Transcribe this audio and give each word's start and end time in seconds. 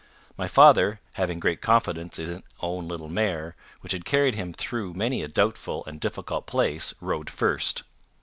My 0.35 0.47
father, 0.47 0.99
having 1.13 1.39
great 1.39 1.61
confidence 1.61 2.17
in 2.17 2.25
his 2.25 2.41
own 2.59 2.87
little 2.87 3.07
mare, 3.07 3.55
which 3.81 3.91
had 3.93 4.03
carried 4.03 4.33
him 4.33 4.51
through 4.51 4.95
many 4.95 5.21
a 5.21 5.27
doubtful 5.27 5.83
and 5.85 5.99
difficult 6.01 6.47
place, 6.47 6.95
rode 7.01 7.29
first. 7.29 7.83